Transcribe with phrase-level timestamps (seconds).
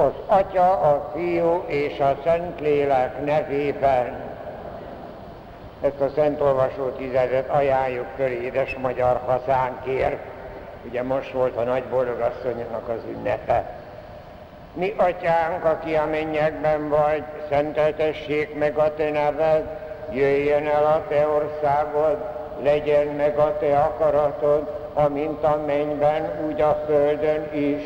[0.00, 4.20] Az Atya, a Fiú és a Szentlélek nevében.
[5.80, 10.18] Ezt a Szent Olvasó tizedet ajánljuk föl édes magyar hazánkért.
[10.88, 13.78] Ugye most volt a nagy boldogasszonynak az ünnepe.
[14.74, 19.78] Mi atyánk, aki a mennyekben vagy, szenteltessék meg a te neved,
[20.12, 22.16] jöjjön el a te országod,
[22.62, 27.82] legyen meg a te akaratod, amint a mennyben, úgy a földön is.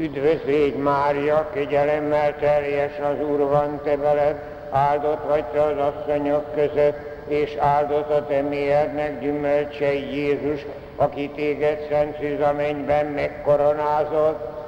[0.00, 6.98] Üdvözlégy Mária, kegyelemmel teljes az Úr van te veled, áldott vagy te az asszonyok között,
[7.28, 14.59] és áldott a te mélyednek gyümölcse Jézus, aki téged szent a mennyben megkoronázott.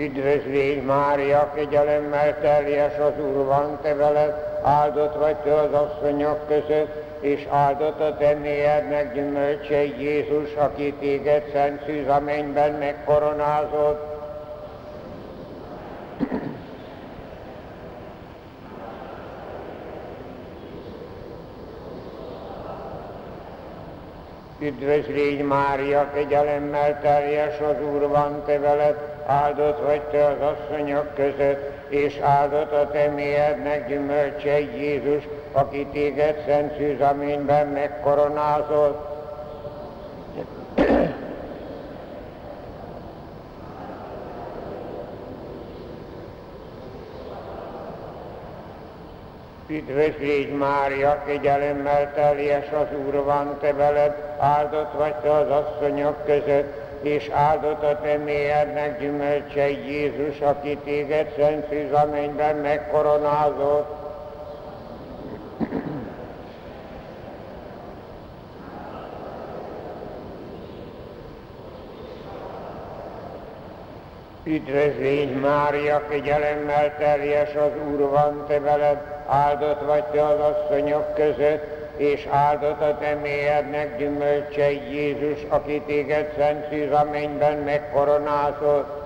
[0.00, 7.04] Üdvözlégy Mária, kegyelemmel teljes az Úr van te veled, áldott vagy te az asszonyok között,
[7.20, 14.09] és áldott a te mélyednek gyümölcse Jézus, aki téged szent szűz a mennyben megkoronázott.
[24.62, 31.72] Üdvözlégy Mária, kegyelemmel teljes az Úr van te veled, áldott vagy te az asszonyok között,
[31.88, 39.09] és áldott a te mélyednek gyümölcse Jézus, aki téged szent szűzaményben megkoronázott.
[49.70, 57.02] Üdvözlégy Mária, kegyelemmel teljes az Úr van te veled, áldott vagy te az asszonyok között,
[57.02, 63.98] és áldott a te mélyednek gyümölcse Jézus, aki téged szent szűzaményben megkoronázott.
[74.44, 81.78] Üdvözlégy Mária, kegyelemmel teljes az Úr van te veled, áldott vagy te az asszonyok között,
[81.96, 88.98] és áldott a te mélyednek gyümölcse Jézus, aki téged szent szűz a mennyben megkoronázott.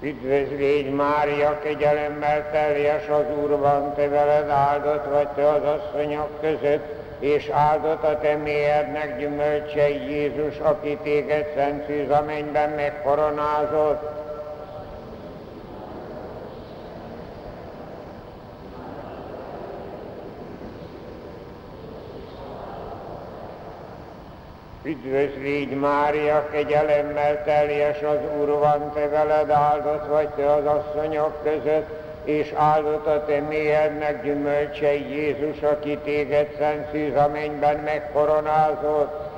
[0.00, 7.01] Üdvözlégy Mária, kegyelemmel teljes az Úr van, te veled áldott vagy te az asszonyok között,
[7.22, 11.86] és áldott a te mélyednek gyümölcse Jézus, aki téged szent
[12.26, 14.20] mennyben megkoronázott.
[24.82, 32.11] Üdvözlégy Mária, kegyelemmel teljes az Úr van, te veled áldott vagy te az asszonyok között,
[32.24, 39.30] és áldott a te mélyednek gyümölcse Jézus, aki téged szent szűz a mennyben megkoronázott.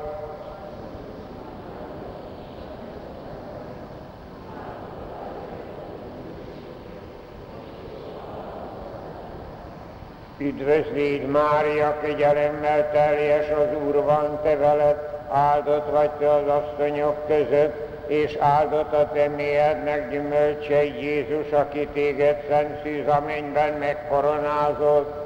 [10.39, 14.97] Üdvözlégy Mária, kegyelemmel teljes az Úr van te veled,
[15.30, 22.45] áldott vagy te az asszonyok között, és áldott a te mélyednek gyümölcse Jézus, aki téged
[22.48, 25.22] szent szűz a mennyben megkoronázott.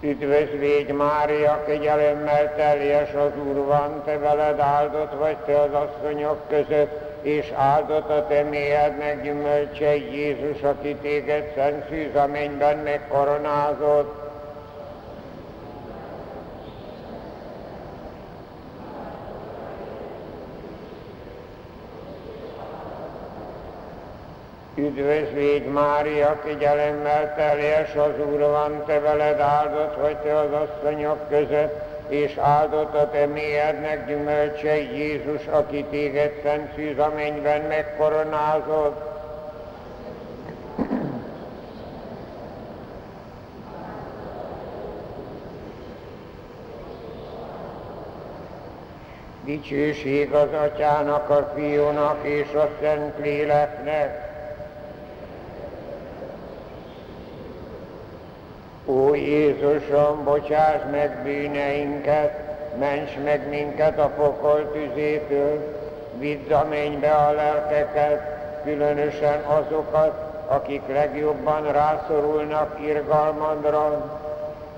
[0.00, 7.11] Üdvözlégy Mária, kegyelemmel teljes az Úr van, te veled áldott vagy te az asszonyok között,
[7.22, 11.88] és áldott a te mélyednek gyümölcse Jézus, aki téged szent
[12.32, 14.20] mennyben megkoronázott.
[24.74, 31.91] Üdvözlégy Mária, kegyelemmel teljes az Úr van, te veled áldott vagy te az asszonyok között,
[32.12, 39.10] és áldott a te mélyednek gyümölcse Jézus, aki téged szent szűz a mennyben megkoronázott.
[49.44, 54.31] Dicsőség az Atyának, a Fiúnak és a Szent Léleknek,
[58.92, 62.32] Ó Jézusom, bocsáss meg bűneinket,
[62.78, 65.80] ments meg minket a pokol tüzétől,
[66.18, 68.20] vidd a mennybe a lelkeket,
[68.64, 70.12] különösen azokat,
[70.46, 74.10] akik legjobban rászorulnak irgalmadra.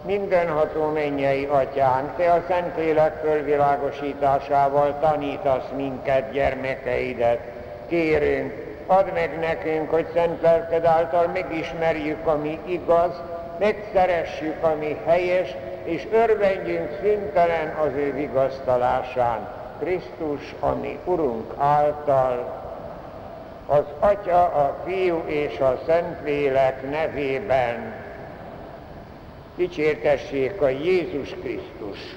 [0.03, 7.41] Mindenható mennyei atyánk, Te a Szentlélek fölvilágosításával tanítasz minket, gyermekeidet.
[7.89, 8.53] Kérünk,
[8.87, 13.21] add meg nekünk, hogy szent lelked által megismerjük, ami igaz,
[13.59, 15.55] megszeressük, ami helyes,
[15.85, 19.49] és örvendjünk szüntelen az ő vigasztalásán.
[19.81, 22.63] Krisztus, ami Urunk által,
[23.67, 27.95] az Atya, a Fiú és a Szentlélek nevében
[29.57, 32.17] dicsértessék a Jézus Krisztus.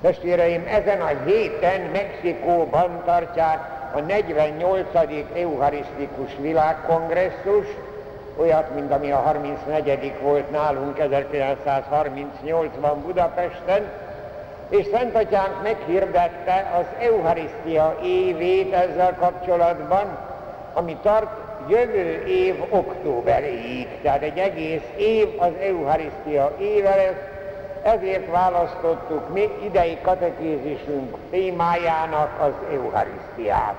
[0.00, 3.58] Testvéreim, ezen a héten Mexikóban tartják
[3.94, 4.86] a 48.
[5.34, 7.66] Eucharisztikus világkongresszus,
[8.36, 10.12] olyat, mint ami a 34.
[10.22, 13.90] volt nálunk 1938-ban Budapesten,
[14.68, 20.18] és Szent Atyánk meghirdette az Eucharisztia évét ezzel kapcsolatban,
[20.74, 21.30] ami tart
[21.68, 27.30] jövő év októberéig, tehát egy egész év az Eucharisztia éve lesz,
[27.82, 33.74] ezért választottuk mi idei katekézisünk témájának az Eucharisztiát.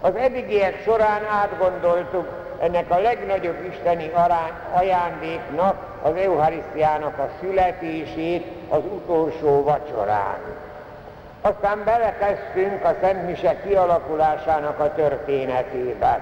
[0.00, 8.82] Az eddigiek során átgondoltuk ennek a legnagyobb isteni arány, ajándéknak, az Eucharisztiának a születését az
[8.94, 10.38] utolsó vacsorán.
[11.40, 16.20] Aztán belekezdtünk a Szent Mise kialakulásának a történetébe.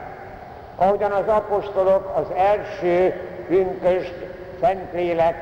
[0.76, 3.14] Ahogyan az apostolok az első
[3.48, 4.14] pünköst
[4.60, 5.34] Szentlélek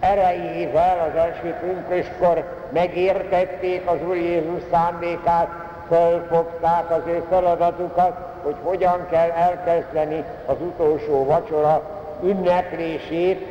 [0.00, 5.48] erejével az első pünköskor megértették az Úr Jézus szándékát,
[5.88, 11.82] fölfogták az ő feladatukat, hogy hogyan kell elkezdeni az utolsó vacsora
[12.22, 13.46] ünneplését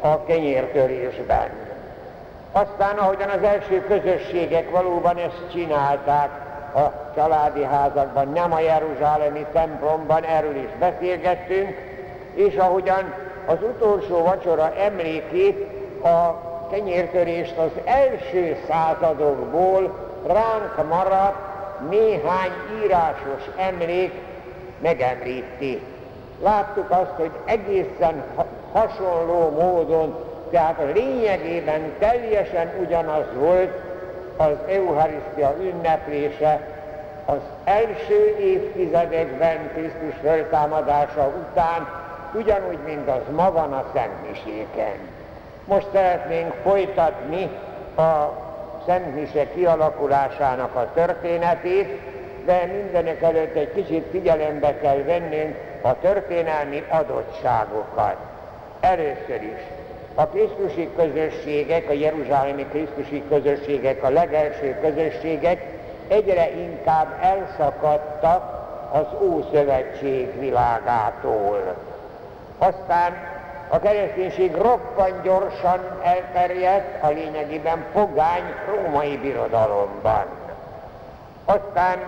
[0.00, 1.48] a kenyértörésben.
[2.52, 6.30] Aztán, ahogyan az első közösségek valóban ezt csinálták
[6.74, 11.68] a családi házakban, nem a Jeruzsálemi templomban, erről is beszélgettünk,
[12.34, 13.14] és ahogyan
[13.46, 15.66] az utolsó vacsora emlékét,
[16.02, 21.36] a kenyértörést az első századokból ránk maradt
[21.90, 22.50] néhány
[22.84, 24.12] írásos emlék
[24.82, 25.82] megemlíti.
[26.42, 28.22] Láttuk azt, hogy egészen
[28.72, 33.80] hasonló módon, tehát lényegében teljesen ugyanaz volt
[34.36, 36.60] az Eucharisztia ünneplése
[37.24, 41.88] az első évtizedekben Krisztus föltámadása után,
[42.34, 44.94] ugyanúgy, mint az ma van a Szentmiséken.
[45.64, 47.48] Most szeretnénk folytatni
[47.96, 48.32] a
[48.86, 52.00] Szentmise kialakulásának a történetét,
[52.44, 58.16] de mindenek előtt egy kicsit figyelembe kell vennünk a történelmi adottságokat.
[58.80, 59.62] Először is
[60.14, 65.62] a Krisztusi közösségek, a Jeruzsálemi Krisztusi közösségek, a legelső közösségek
[66.08, 68.58] egyre inkább elszakadtak
[68.92, 71.74] az Ószövetség világától.
[72.58, 73.12] Aztán
[73.68, 80.24] a kereszténység roppan gyorsan elterjedt a lényegében pogány római birodalomban.
[81.44, 81.98] Aztán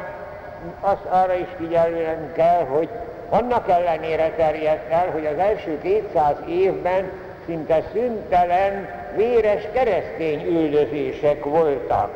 [0.80, 2.88] azt arra is figyelnünk kell, hogy
[3.28, 7.10] annak ellenére terjedt el, hogy az első 200 évben
[7.46, 12.10] szinte szüntelen, véres keresztény üldözések voltak.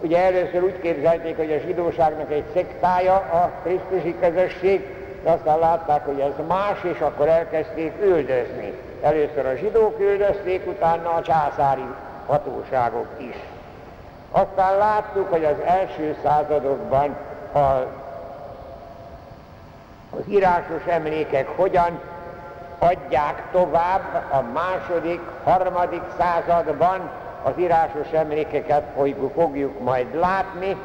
[0.00, 4.86] Ugye először úgy képzelték, hogy a zsidóságnak egy szektája a Krisztusi közösség,
[5.24, 8.72] de aztán látták, hogy ez más, és akkor elkezdték üldözni.
[9.02, 11.84] Először a zsidók üldözték, utána a császári
[12.26, 13.36] hatóságok is.
[14.30, 17.16] Aztán láttuk, hogy az első századokban
[17.52, 17.86] a,
[20.10, 22.00] az írásos emlékek hogyan
[22.78, 27.10] adják tovább a második, harmadik században.
[27.42, 28.82] Az írásos emlékeket
[29.34, 30.76] fogjuk majd látni,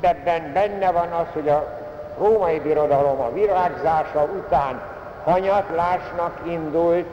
[0.00, 1.78] de ebben benne van az, hogy a
[2.18, 4.80] római birodalom a virágzása után
[5.24, 7.06] hanyatlásnak indult,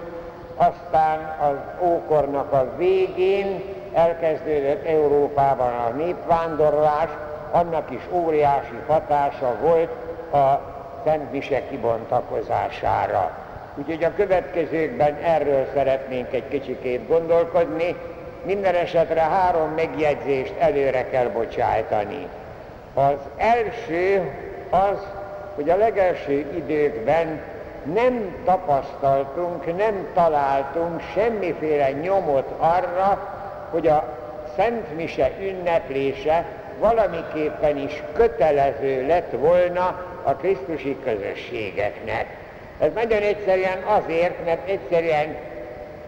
[0.55, 7.10] aztán az ókornak a végén elkezdődött Európában a népvándorlás,
[7.51, 9.89] annak is óriási hatása volt
[10.34, 10.62] a
[11.04, 13.32] Szent Mise kibontakozására.
[13.75, 17.96] Úgyhogy a következőkben erről szeretnénk egy kicsikét gondolkodni,
[18.44, 22.27] minden esetre három megjegyzést előre kell bocsájtani.
[22.94, 24.32] Az első
[24.70, 25.08] az,
[25.56, 27.42] hogy a legelső időkben
[27.94, 33.32] nem tapasztaltunk, nem találtunk semmiféle nyomot arra,
[33.72, 34.04] hogy a
[34.56, 36.46] Szent Mise ünneplése
[36.79, 42.25] valamiképpen is kötelező lett volna a Krisztusi közösségeknek.
[42.79, 45.36] Ez nagyon egyszerűen azért, mert egyszerűen,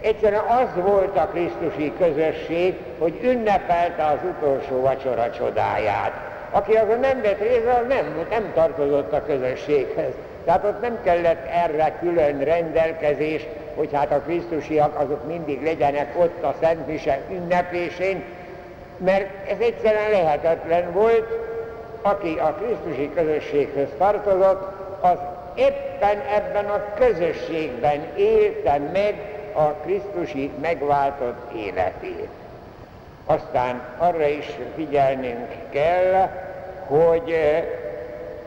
[0.01, 6.11] egyszerűen az volt a Krisztusi közösség, hogy ünnepelte az utolsó vacsora csodáját.
[6.51, 10.11] Aki azon nem vett részt, az nem, nem tartozott a közösséghez.
[10.45, 13.45] Tehát ott nem kellett erre külön rendelkezés,
[13.75, 17.19] hogy hát a Krisztusiak azok mindig legyenek ott a Szent Mise
[19.03, 21.27] mert ez egyszerűen lehetetlen volt,
[22.01, 24.61] aki a Krisztusi közösséghez tartozott,
[25.01, 25.17] az
[25.55, 29.15] éppen ebben a közösségben élte meg
[29.53, 32.27] a Krisztusi megváltott életét.
[33.25, 36.29] Aztán arra is figyelnünk kell,
[36.87, 37.35] hogy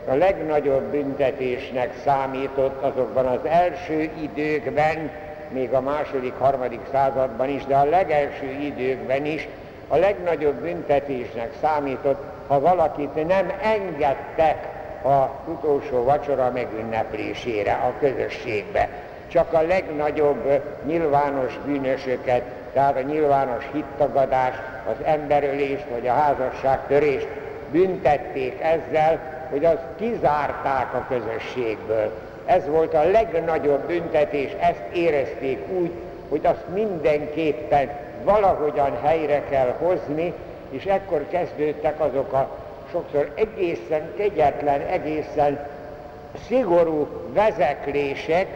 [0.08, 5.10] a legnagyobb büntetésnek számított azokban az első időkben,
[5.48, 9.48] még a második, harmadik században is, de a legelső időkben is
[9.92, 14.68] a legnagyobb büntetésnek számított, ha valakit nem engedtek
[15.04, 18.88] a utolsó vacsora megünneplésére a közösségbe.
[19.28, 24.54] Csak a legnagyobb nyilvános bűnösöket, tehát a nyilvános hittagadás,
[24.86, 27.28] az emberölést vagy a házasságtörést
[27.70, 29.18] büntették ezzel,
[29.50, 32.12] hogy azt kizárták a közösségből.
[32.44, 35.90] Ez volt a legnagyobb büntetés, ezt érezték úgy,
[36.28, 37.90] hogy azt mindenképpen
[38.24, 40.32] valahogyan helyre kell hozni,
[40.70, 42.48] és ekkor kezdődtek azok a
[42.90, 45.66] sokszor egészen kegyetlen, egészen
[46.46, 48.46] szigorú vezeklések,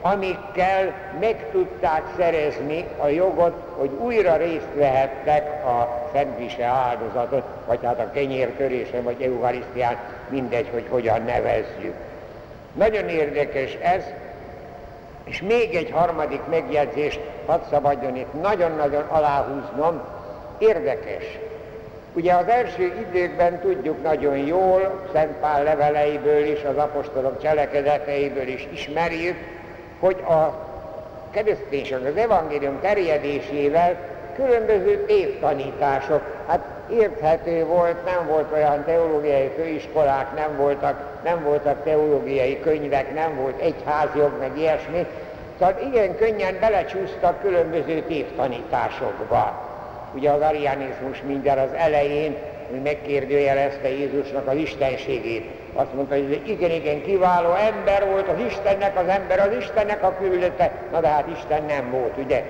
[0.00, 7.98] amikkel meg tudták szerezni a jogot, hogy újra részt vehettek a Szentvise áldozatot, vagy hát
[7.98, 9.96] a kenyértörésen, vagy eucharisztián,
[10.28, 11.94] mindegy, hogy hogyan nevezzük.
[12.72, 14.02] Nagyon érdekes ez,
[15.24, 20.02] és még egy harmadik megjegyzést hadd szabadjon itt nagyon-nagyon aláhúznom,
[20.58, 21.38] érdekes.
[22.12, 28.68] Ugye az első időkben tudjuk nagyon jól, Szent Pál leveleiből is, az apostolok cselekedeteiből is
[28.72, 29.36] ismerjük,
[29.98, 30.54] hogy a
[31.30, 33.96] kereszténység az evangélium terjedésével
[34.34, 42.60] különböző évtanítások, hát érthető volt, nem volt olyan teológiai főiskolák, nem voltak, nem voltak teológiai
[42.60, 45.06] könyvek, nem volt egyházjog, meg ilyesmi,
[45.58, 49.62] tehát igen könnyen belecsúsztak különböző tévtanításokba.
[50.14, 52.36] Ugye az arianizmus minden az elején
[52.82, 55.50] megkérdőjelezte Jézusnak az istenségét.
[55.72, 60.16] Azt mondta, hogy igen, igen, kiváló ember volt, az Istennek az ember, az Istennek a
[60.20, 60.72] küldete.
[60.92, 62.44] Na de hát Isten nem volt, ugye?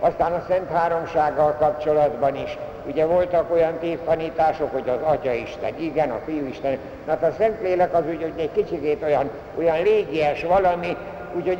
[0.00, 6.10] Aztán a Szent Háromsággal kapcsolatban is, ugye voltak olyan tévtanítások, hogy az Atya Isten, igen,
[6.10, 6.78] a Fiú Isten.
[7.06, 10.96] Na hát a Szentlélek az úgy, hogy egy kicsikét olyan, olyan légies valami,
[11.34, 11.58] úgyhogy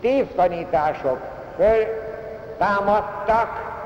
[0.00, 1.18] tévtanítások
[1.56, 1.84] föl
[2.58, 3.76] támadtak,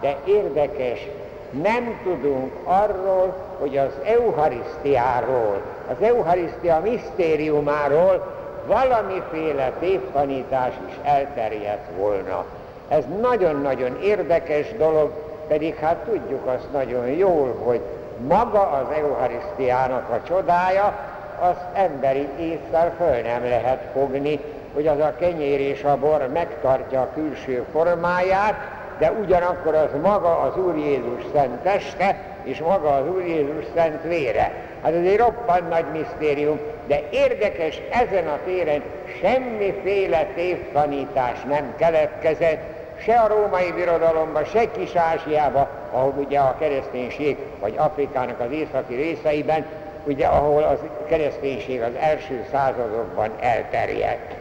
[0.00, 1.06] de érdekes,
[1.50, 12.44] nem tudunk arról, hogy az Eucharisztiáról, az Eucharisztia misztériumáról valamiféle tévtanítás is elterjedt volna.
[12.88, 15.10] Ez nagyon-nagyon érdekes dolog,
[15.48, 17.80] pedig hát tudjuk azt nagyon jól, hogy
[18.26, 20.98] maga az Eucharisztiának a csodája,
[21.40, 24.40] az emberi észsel föl nem lehet fogni,
[24.74, 28.54] hogy az a kenyér és a bor megtartja a külső formáját,
[28.98, 34.02] de ugyanakkor az maga az Úr Jézus szent teste, és maga az Úr Jézus szent
[34.02, 34.52] vére.
[34.82, 38.82] Hát ez egy roppant nagy misztérium, de érdekes ezen a téren
[39.20, 47.74] semmiféle tévtanítás nem keletkezett, se a római birodalomban, se Kis-Ázsiában, ahol ugye a kereszténység, vagy
[47.76, 49.64] Afrikának az északi részeiben,
[50.04, 54.34] ugye ahol a kereszténység az első századokban elterjedt.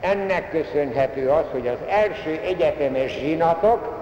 [0.00, 4.00] Ennek köszönhető az, hogy az első egyetemes zsinatok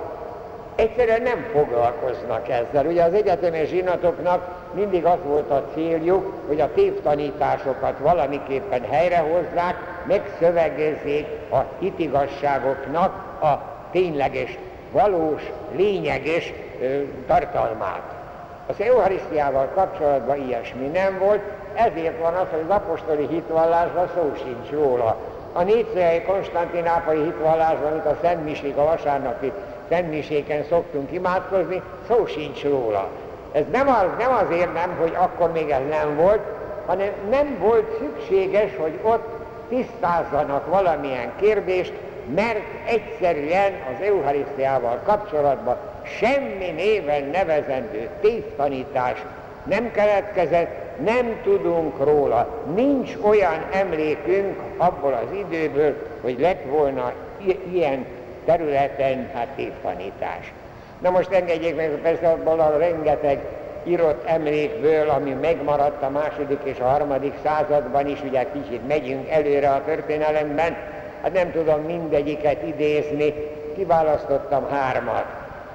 [0.75, 2.87] egyszerűen nem foglalkoznak ezzel.
[2.87, 9.77] Ugye az egyetemes zsinatoknak mindig az volt a céljuk, hogy a tévtanításokat valamiképpen helyrehozzák,
[10.07, 14.59] megszövegezzék a hitigasságoknak a tényleges,
[14.93, 15.43] valós,
[15.77, 16.53] lényeges
[17.27, 18.03] tartalmát.
[18.67, 21.41] Az Eucharisztiával kapcsolatban ilyesmi nem volt,
[21.75, 25.17] ezért van az, hogy az apostoli hitvallásban szó sincs róla.
[25.53, 29.53] A négyszerei konstantinápai hitvallásban, mint a Szent a vasárnapi
[29.89, 33.09] Szentmiséken szoktunk imádkozni, szó sincs róla.
[33.53, 36.41] Ez nem, az, nem azért nem, hogy akkor még ez nem volt,
[36.87, 41.93] hanem nem volt szükséges, hogy ott tisztázzanak valamilyen kérdést,
[42.35, 45.77] mert egyszerűen az Eucharisztiával kapcsolatban
[46.19, 49.23] semmi néven nevezendő tévtanítás
[49.63, 52.63] nem keletkezett, nem tudunk róla.
[52.75, 57.13] Nincs olyan emlékünk abból az időből, hogy lett volna
[57.73, 58.07] ilyen
[58.45, 60.53] területen hát tévtanítás.
[60.99, 63.39] Na most engedjék meg, persze abból a rengeteg
[63.85, 69.71] írott emlékből, ami megmaradt a második és a harmadik században is, ugye kicsit megyünk előre
[69.71, 70.77] a történelemben,
[71.23, 73.35] hát nem tudom mindegyiket idézni,
[73.77, 75.25] kiválasztottam hármat.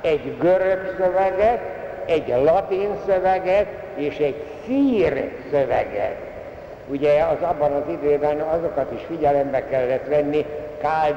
[0.02, 1.60] Egy görög szöveget,
[2.06, 6.16] egy latin szöveget és egy szír szöveget.
[6.88, 10.46] Ugye az abban az időben azokat is figyelembe kellett venni,
[10.82, 11.16] káld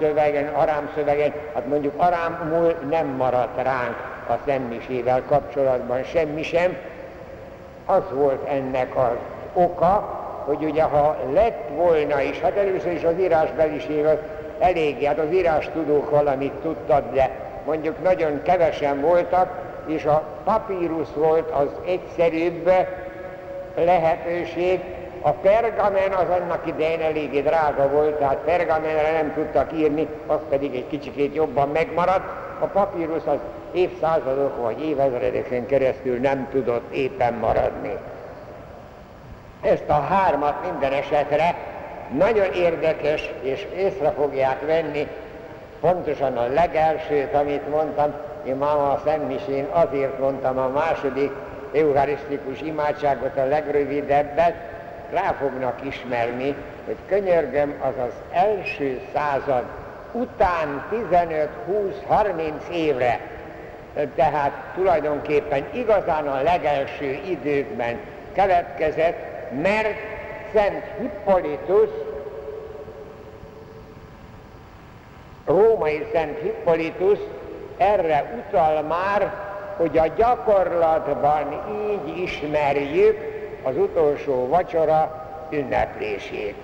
[0.00, 3.96] szövegen, arám szövegen, hát mondjuk arámul nem maradt ránk
[4.28, 6.76] a szemmisével kapcsolatban semmi sem.
[7.86, 9.16] Az volt ennek az
[9.52, 10.19] oka,
[10.50, 14.04] hogy ugye ha lett volna is, hát először is az írásbeliség
[14.58, 17.30] elég, hát az írás tudók valamit tudtak, de
[17.66, 22.72] mondjuk nagyon kevesen voltak, és a papírus volt az egyszerűbb
[23.74, 24.80] lehetőség,
[25.20, 30.74] a pergamen az annak idején eléggé drága volt, tehát pergamenre nem tudtak írni, az pedig
[30.74, 32.28] egy kicsikét jobban megmaradt.
[32.58, 33.38] A papírus az
[33.72, 37.96] évszázadok vagy évezredeken keresztül nem tudott éppen maradni.
[39.62, 41.54] Ezt a hármat minden esetre
[42.16, 45.08] nagyon érdekes, és észre fogják venni,
[45.80, 48.14] pontosan a legelsőt, amit mondtam,
[48.46, 51.30] én máma a Szentmisén azért mondtam a második
[51.74, 54.54] eucharisztikus imádságot, a legrövidebbet,
[55.12, 56.54] rá fognak ismerni,
[56.86, 59.64] hogy könyörgöm az az első század
[60.12, 63.20] után 15-20-30 évre,
[64.14, 67.98] tehát tulajdonképpen igazán a legelső időkben
[68.32, 69.29] keletkezett,
[69.62, 69.96] mert
[70.52, 71.88] Szent Hippolytus,
[75.44, 77.18] római Szent Hippolytus
[77.76, 79.32] erre utal már,
[79.76, 83.18] hogy a gyakorlatban így ismerjük
[83.62, 86.54] az utolsó vacsora ünneplését.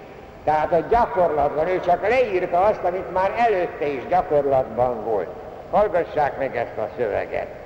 [0.44, 5.29] Tehát a gyakorlatban, ő csak leírta azt, amit már előtte is gyakorlatban volt.
[5.70, 7.65] Hallgassák meg ezt a szöveget.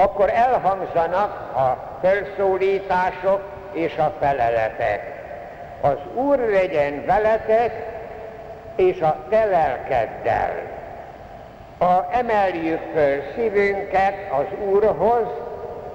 [0.00, 5.24] Akkor elhangzanak a felszólítások és a feleletek.
[5.80, 7.96] Az Úr legyen veletek,
[8.76, 10.76] és a te lelkeddel
[11.78, 15.26] ha emeljük föl szívünket az Úrhoz,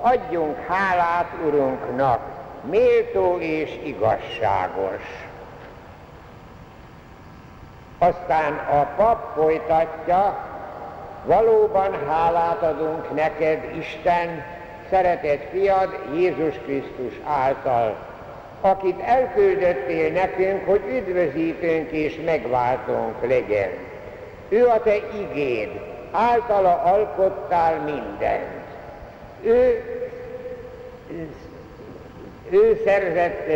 [0.02, 2.20] adjunk hálát Urunknak,
[2.62, 5.02] méltó és igazságos.
[7.98, 10.38] Aztán a pap folytatja,
[11.26, 14.44] valóban hálát adunk neked, Isten,
[14.90, 17.96] szeretett fiad Jézus Krisztus által,
[18.62, 23.70] akit elküldöttél nekünk, hogy üdvözítőnk és megváltónk legyen
[24.54, 25.70] ő a te igéd,
[26.12, 28.64] általa alkottál mindent.
[29.44, 29.84] Ő,
[32.50, 33.48] ő szerzett,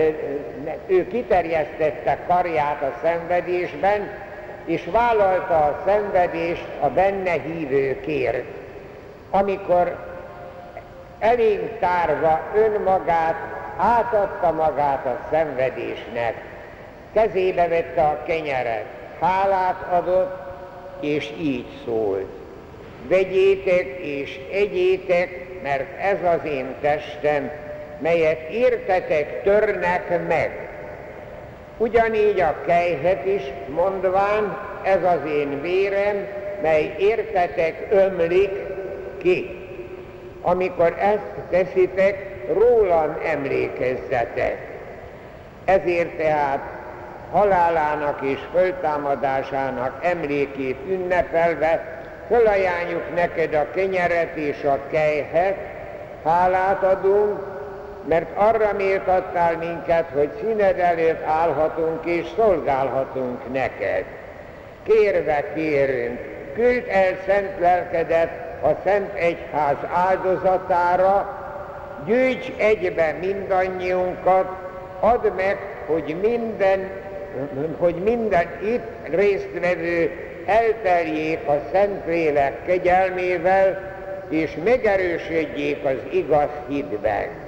[0.88, 4.10] ő kiterjesztette karját a szenvedésben,
[4.68, 8.46] és vállalta a szenvedést a benne hívőkért.
[9.30, 9.96] Amikor
[11.20, 13.36] elénk tárva önmagát,
[13.78, 16.34] átadta magát a szenvedésnek,
[17.14, 18.86] kezébe vette a kenyeret,
[19.20, 20.46] hálát adott,
[21.00, 22.30] és így szólt.
[23.08, 27.52] Vegyétek és egyétek, mert ez az én testem,
[28.00, 30.70] melyet értetek törnek meg.
[31.78, 36.28] Ugyanígy a kejhet is mondván, ez az én vérem,
[36.62, 38.52] mely értetek ömlik
[39.18, 39.66] ki.
[40.42, 44.58] Amikor ezt teszitek, rólam emlékezzetek.
[45.66, 46.60] Ezért tehát
[47.32, 55.58] halálának és föltámadásának emlékét ünnepelve, fölajánljuk neked a kenyeret és a kejhet,
[56.24, 57.57] hálát adunk,
[58.08, 64.04] mert arra méltattál minket, hogy színed előtt állhatunk és szolgálhatunk neked.
[64.84, 66.20] Kérve kérünk,
[66.54, 68.30] küld el szent lelkedet
[68.64, 71.38] a Szent Egyház áldozatára,
[72.06, 74.48] gyűjts egybe mindannyiunkat,
[75.00, 76.90] add meg, hogy minden
[77.78, 80.12] hogy minden itt résztvevő
[80.46, 83.96] elterjék a Szentlélek kegyelmével,
[84.30, 87.47] és megerősödjék az igaz hitben.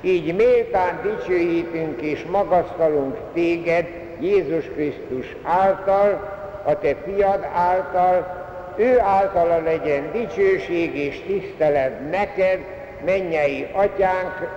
[0.00, 3.86] Így méltán dicsőítünk és magasztalunk téged
[4.20, 8.38] Jézus Krisztus által, a te fiad által,
[8.76, 12.58] ő általa legyen dicsőség és tisztelet neked,
[13.04, 14.48] mennyei atyánk,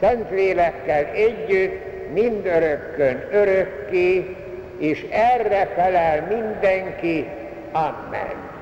[0.00, 1.80] Szentlélekkel együtt,
[2.12, 4.36] mindörökkön örökké,
[4.78, 7.26] és erre felel mindenki.
[7.72, 8.55] Amen.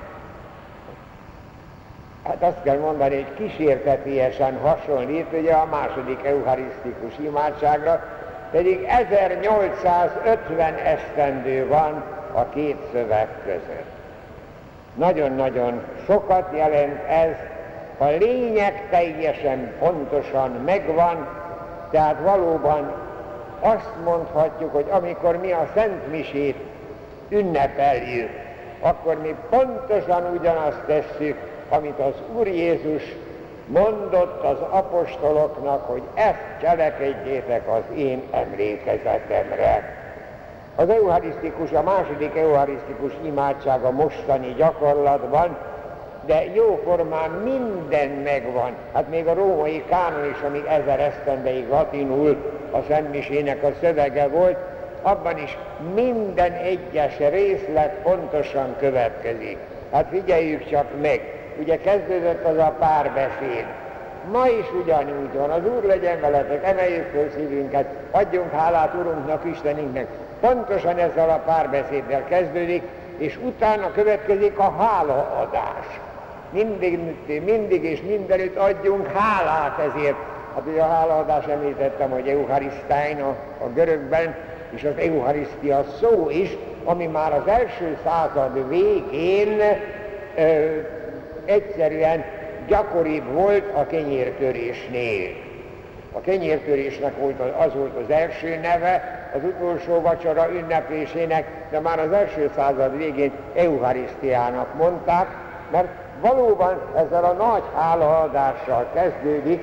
[2.24, 8.04] Hát azt kell mondani, hogy kísértetiesen hasonlít ugye a második eucharisztikus imádságra,
[8.50, 13.92] pedig 1850 esztendő van a két szöveg között.
[14.94, 17.34] Nagyon-nagyon sokat jelent ez,
[17.98, 21.26] a lényeg teljesen pontosan megvan,
[21.90, 22.92] tehát valóban
[23.60, 26.56] azt mondhatjuk, hogy amikor mi a Szent Misét
[27.28, 28.30] ünnepeljük,
[28.80, 31.36] akkor mi pontosan ugyanazt tesszük,
[31.68, 33.02] amit az Úr Jézus
[33.66, 40.02] mondott az apostoloknak, hogy ezt cselekedjétek az én emlékezetemre.
[40.76, 45.56] Az eucharisztikus, a második eucharisztikus imádság a mostani gyakorlatban,
[46.26, 48.70] de jóformán minden megvan.
[48.92, 52.36] Hát még a római kánon is, ami ezer esztendeig latinul
[52.70, 54.56] a szentmisének a szövege volt,
[55.02, 55.58] abban is
[55.94, 59.58] minden egyes részlet pontosan következik.
[59.92, 63.66] Hát figyeljük csak meg, ugye kezdődött az a párbeszéd.
[64.32, 70.06] Ma is ugyanúgy van, az Úr legyen veletek, emeljük föl szívünket, adjunk hálát Urunknak, Istenünknek.
[70.40, 72.82] Pontosan ezzel a párbeszéddel kezdődik,
[73.16, 76.00] és utána következik a hálaadás.
[76.50, 76.98] Mindig,
[77.44, 80.16] mindig és mindenütt adjunk hálát ezért.
[80.54, 84.34] Hát ugye a hálaadás említettem, hogy Eucharisztány a, a görögben,
[84.70, 89.60] és az Eucharisztia szó is, ami már az első század végén
[90.36, 90.80] ö,
[91.44, 92.24] egyszerűen
[92.68, 95.28] gyakoribb volt a kenyértörésnél.
[96.12, 101.98] A kenyértörésnek volt az, az volt az első neve, az utolsó vacsora ünneplésének, de már
[101.98, 105.26] az első század végén Eucharisztiának mondták,
[105.70, 105.88] mert
[106.20, 109.62] valóban ezzel a nagy hálaadással kezdődik,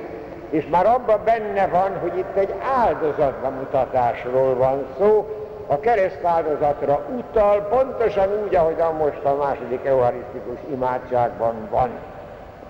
[0.50, 5.41] és már abban benne van, hogy itt egy áldozatbemutatásról van szó,
[5.72, 11.90] a keresztáldozatra utal, pontosan úgy, ahogy a most a második eucharisztikus imádságban van.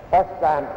[0.09, 0.67] Aztán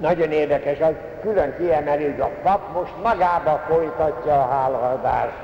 [0.00, 5.36] nagyon érdekes, az külön kiemeli, hogy a pap most magába folytatja a hálaadást.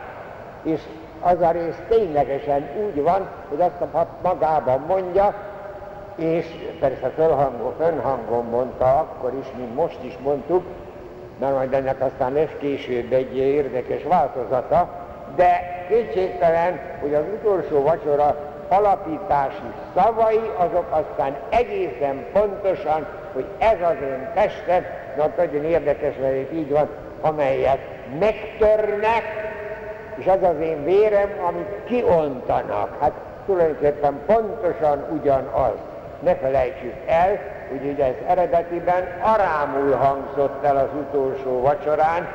[0.63, 0.81] És
[1.21, 5.35] az a rész ténylegesen úgy van, hogy azt a pap magában mondja,
[6.17, 6.47] és
[6.81, 10.65] persze fölhangon, fönhangon mondta akkor is, mint most is mondtuk,
[11.39, 18.37] mert majd ennek aztán lesz később egy érdekes változata, de kétségtelen, hogy az utolsó vacsora
[18.69, 24.85] alapítási szavai, azok aztán egészen pontosan, hogy ez az én testem,
[25.17, 26.89] na nagyon érdekes, mert itt így van,
[27.21, 27.79] amelyet
[28.19, 29.23] megtörnek,
[30.17, 32.97] és az az én vérem, amit kiontanak.
[33.01, 33.13] Hát
[33.47, 35.75] tulajdonképpen pontosan ugyanaz.
[36.21, 37.39] Ne felejtsük el,
[37.69, 42.29] hogy ugye ez eredetiben arámul hangzott el az utolsó vacsorán,